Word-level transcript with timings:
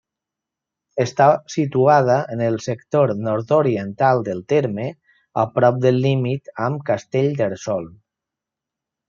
Està 1.03 1.25
situada 1.55 2.15
en 2.35 2.41
el 2.45 2.57
sector 2.67 3.13
nord-oriental 3.27 4.23
del 4.31 4.41
terme, 4.55 4.87
a 5.43 5.45
prop 5.59 5.79
del 5.85 6.01
límit 6.07 6.51
amb 6.71 6.83
Castellterçol. 6.91 7.89